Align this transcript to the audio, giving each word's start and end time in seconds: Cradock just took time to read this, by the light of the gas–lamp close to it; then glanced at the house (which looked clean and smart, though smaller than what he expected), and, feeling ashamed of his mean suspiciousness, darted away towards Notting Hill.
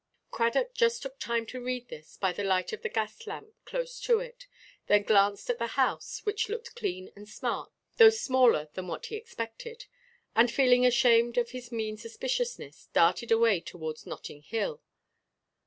Cradock 0.31 0.73
just 0.73 1.03
took 1.03 1.19
time 1.19 1.45
to 1.45 1.61
read 1.63 1.89
this, 1.89 2.17
by 2.17 2.33
the 2.33 2.43
light 2.43 2.73
of 2.73 2.81
the 2.81 2.89
gas–lamp 2.89 3.53
close 3.65 3.99
to 3.99 4.19
it; 4.19 4.47
then 4.87 5.03
glanced 5.03 5.47
at 5.51 5.59
the 5.59 5.77
house 5.77 6.21
(which 6.25 6.49
looked 6.49 6.73
clean 6.75 7.11
and 7.15 7.29
smart, 7.29 7.71
though 7.97 8.09
smaller 8.09 8.67
than 8.73 8.87
what 8.87 9.05
he 9.05 9.15
expected), 9.15 9.85
and, 10.35 10.49
feeling 10.51 10.87
ashamed 10.87 11.37
of 11.37 11.51
his 11.51 11.71
mean 11.71 11.97
suspiciousness, 11.97 12.89
darted 12.93 13.31
away 13.31 13.59
towards 13.61 14.07
Notting 14.07 14.41
Hill. 14.41 14.81